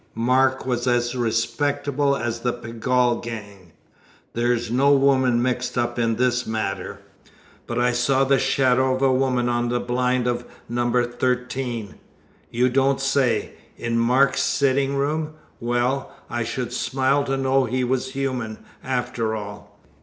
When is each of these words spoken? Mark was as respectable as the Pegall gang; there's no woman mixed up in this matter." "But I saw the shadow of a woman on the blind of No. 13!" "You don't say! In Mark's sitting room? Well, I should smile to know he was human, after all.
Mark 0.15 0.65
was 0.65 0.87
as 0.87 1.13
respectable 1.13 2.15
as 2.17 2.39
the 2.39 2.51
Pegall 2.51 3.17
gang; 3.21 3.71
there's 4.33 4.71
no 4.71 4.91
woman 4.91 5.39
mixed 5.43 5.77
up 5.77 5.99
in 5.99 6.15
this 6.15 6.47
matter." 6.47 6.97
"But 7.67 7.77
I 7.77 7.91
saw 7.91 8.23
the 8.23 8.39
shadow 8.39 8.95
of 8.95 9.03
a 9.03 9.13
woman 9.13 9.47
on 9.47 9.69
the 9.69 9.79
blind 9.79 10.25
of 10.25 10.43
No. 10.67 10.91
13!" 11.03 11.99
"You 12.49 12.67
don't 12.67 12.99
say! 12.99 13.51
In 13.77 13.99
Mark's 13.99 14.41
sitting 14.41 14.95
room? 14.95 15.33
Well, 15.59 16.11
I 16.31 16.43
should 16.45 16.73
smile 16.73 17.23
to 17.25 17.37
know 17.37 17.65
he 17.65 17.83
was 17.83 18.13
human, 18.13 18.57
after 18.83 19.35
all. 19.35 19.77